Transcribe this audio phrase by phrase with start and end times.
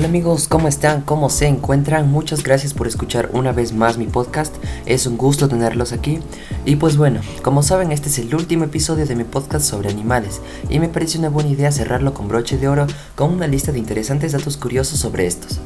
[0.00, 1.02] Hola amigos, ¿cómo están?
[1.02, 2.10] ¿Cómo se encuentran?
[2.10, 4.54] Muchas gracias por escuchar una vez más mi podcast.
[4.86, 6.20] Es un gusto tenerlos aquí.
[6.64, 10.40] Y pues bueno, como saben, este es el último episodio de mi podcast sobre animales
[10.70, 13.78] y me parece una buena idea cerrarlo con broche de oro con una lista de
[13.78, 15.60] interesantes datos curiosos sobre estos.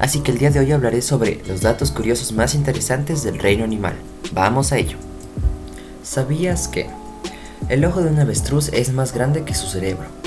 [0.00, 3.62] Así que el día de hoy hablaré sobre los datos curiosos más interesantes del reino
[3.62, 3.94] animal.
[4.32, 4.98] Vamos a ello.
[6.02, 6.88] ¿Sabías que
[7.68, 10.25] el ojo de un avestruz es más grande que su cerebro?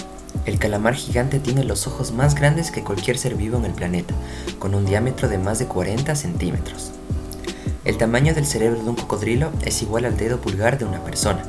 [0.50, 4.16] El calamar gigante tiene los ojos más grandes que cualquier ser vivo en el planeta,
[4.58, 6.90] con un diámetro de más de 40 centímetros.
[7.86, 11.44] El tamaño del cerebro de un cocodrilo es igual al dedo pulgar de una persona.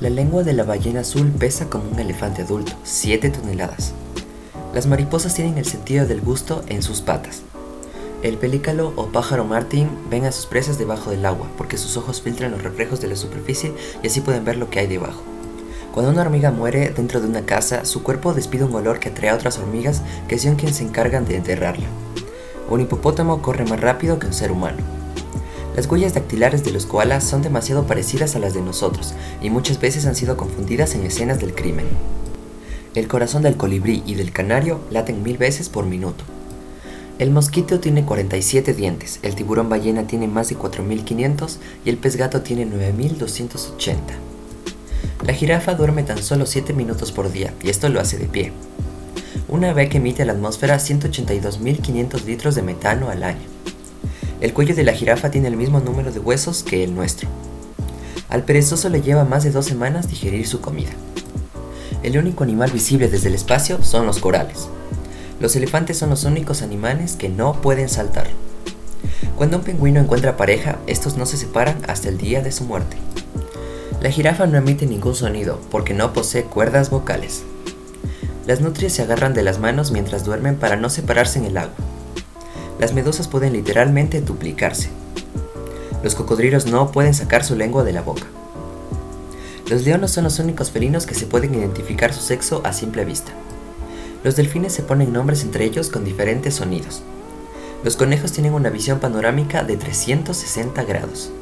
[0.00, 3.92] La lengua de la ballena azul pesa como un elefante adulto, 7 toneladas.
[4.74, 7.42] Las mariposas tienen el sentido del gusto en sus patas.
[8.24, 12.20] El pelícalo o pájaro martín ven a sus presas debajo del agua porque sus ojos
[12.20, 15.22] filtran los reflejos de la superficie y así pueden ver lo que hay debajo.
[15.92, 19.30] Cuando una hormiga muere dentro de una casa, su cuerpo despide un olor que atrae
[19.30, 21.86] a otras hormigas que son quienes se encargan de enterrarla.
[22.70, 24.78] Un hipopótamo corre más rápido que un ser humano.
[25.74, 29.80] Las huellas dactilares de los koalas son demasiado parecidas a las de nosotros y muchas
[29.80, 31.86] veces han sido confundidas en escenas del crimen.
[32.94, 36.24] El corazón del colibrí y del canario laten mil veces por minuto.
[37.18, 42.16] El mosquito tiene 47 dientes, el tiburón ballena tiene más de 4500 y el pez
[42.16, 44.27] gato tiene 9280.
[45.28, 48.50] La jirafa duerme tan solo 7 minutos por día y esto lo hace de pie.
[49.46, 53.44] Una ave que emite a la atmósfera 182.500 litros de metano al año.
[54.40, 57.28] El cuello de la jirafa tiene el mismo número de huesos que el nuestro.
[58.30, 60.92] Al perezoso le lleva más de dos semanas digerir su comida.
[62.02, 64.70] El único animal visible desde el espacio son los corales.
[65.40, 68.28] Los elefantes son los únicos animales que no pueden saltar.
[69.36, 72.96] Cuando un pingüino encuentra pareja, estos no se separan hasta el día de su muerte.
[74.00, 77.42] La jirafa no emite ningún sonido porque no posee cuerdas vocales.
[78.46, 81.74] Las nutrias se agarran de las manos mientras duermen para no separarse en el agua.
[82.78, 84.88] Las medusas pueden literalmente duplicarse.
[86.04, 88.26] Los cocodrilos no pueden sacar su lengua de la boca.
[89.68, 93.32] Los leones son los únicos felinos que se pueden identificar su sexo a simple vista.
[94.22, 97.02] Los delfines se ponen nombres entre ellos con diferentes sonidos.
[97.82, 101.32] Los conejos tienen una visión panorámica de 360 grados.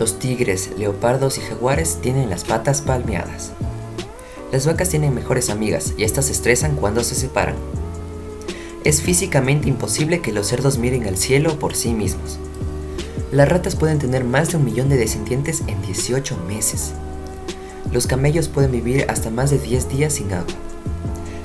[0.00, 3.52] Los tigres, leopardos y jaguares tienen las patas palmeadas.
[4.50, 7.56] Las vacas tienen mejores amigas y estas se estresan cuando se separan.
[8.82, 12.38] Es físicamente imposible que los cerdos miren al cielo por sí mismos.
[13.30, 16.92] Las ratas pueden tener más de un millón de descendientes en 18 meses.
[17.92, 20.54] Los camellos pueden vivir hasta más de 10 días sin agua.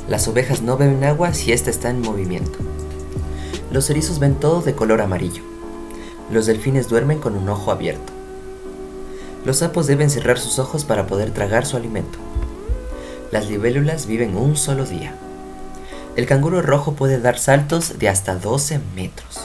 [0.08, 2.58] Las ovejas no beben agua si ésta está en movimiento.
[3.70, 5.44] Los erizos ven todo de color amarillo.
[6.32, 8.15] Los delfines duermen con un ojo abierto.
[9.46, 12.18] Los sapos deben cerrar sus ojos para poder tragar su alimento.
[13.32, 15.14] Las libélulas viven un solo día.
[16.16, 19.42] El canguro rojo puede dar saltos de hasta 12 metros.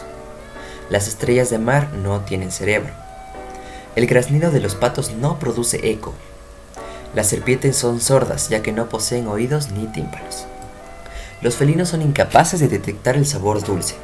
[0.88, 2.94] Las estrellas de mar no tienen cerebro.
[3.94, 6.15] El graznido de los patos no produce eco.
[7.15, 10.47] Las serpientes son sordas ya que no poseen oídos ni tímpanos.
[11.43, 13.97] Los felinos son incapaces de detectar el sabor dulce.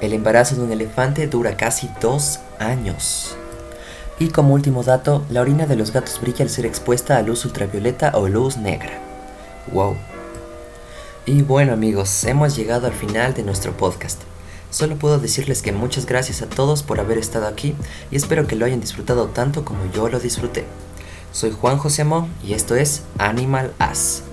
[0.00, 3.36] El embarazo de un elefante dura casi dos años.
[4.20, 7.46] Y como último dato, la orina de los gatos brilla al ser expuesta a luz
[7.46, 9.00] ultravioleta o luz negra.
[9.72, 9.96] ¡Wow!
[11.24, 14.20] Y bueno amigos, hemos llegado al final de nuestro podcast.
[14.70, 17.74] Solo puedo decirles que muchas gracias a todos por haber estado aquí
[18.10, 20.66] y espero que lo hayan disfrutado tanto como yo lo disfruté.
[21.32, 24.24] Soy Juan José Mo y esto es Animal As.